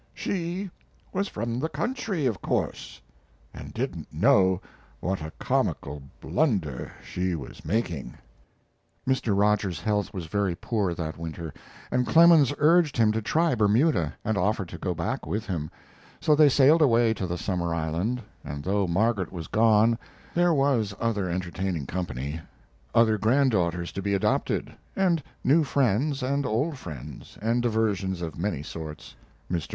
She 0.15 0.71
was 1.13 1.27
from 1.27 1.59
the 1.59 1.69
country, 1.69 2.25
of 2.25 2.41
course, 2.41 2.99
and 3.53 3.71
didn't 3.71 4.11
know 4.11 4.59
what 4.99 5.21
a 5.21 5.29
comical 5.37 6.01
blunder. 6.19 6.91
she 7.03 7.35
was 7.35 7.63
making. 7.63 8.15
Mr. 9.07 9.37
Rogers's 9.37 9.79
health 9.79 10.11
was 10.11 10.25
very 10.25 10.55
poor 10.55 10.95
that 10.95 11.19
winter, 11.19 11.53
and 11.91 12.07
Clemens 12.07 12.51
urged 12.57 12.97
him 12.97 13.11
to 13.11 13.21
try 13.21 13.53
Bermuda, 13.53 14.15
and 14.25 14.39
offered 14.39 14.69
to 14.69 14.79
go 14.79 14.95
back 14.95 15.27
with 15.27 15.45
him; 15.45 15.69
so 16.19 16.33
they 16.33 16.49
sailed 16.49 16.81
away 16.81 17.13
to 17.13 17.27
the 17.27 17.37
summer 17.37 17.71
island, 17.75 18.23
and 18.43 18.63
though 18.63 18.87
Margaret 18.87 19.31
was 19.31 19.45
gone, 19.45 19.99
there 20.33 20.51
was 20.51 20.95
other 20.99 21.29
entertaining 21.29 21.85
company 21.85 22.39
other 22.95 23.19
granddaughters 23.19 23.91
to 23.91 24.01
be 24.01 24.15
adopted, 24.15 24.73
and 24.95 25.21
new 25.43 25.63
friends 25.63 26.23
and 26.23 26.43
old 26.43 26.79
friends, 26.79 27.37
and 27.39 27.61
diversions 27.61 28.23
of 28.23 28.35
many 28.35 28.63
sorts. 28.63 29.15
Mr. 29.47 29.69